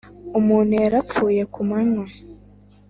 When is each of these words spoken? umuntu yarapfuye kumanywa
umuntu 0.39 0.71
yarapfuye 0.81 1.41
kumanywa 1.53 2.05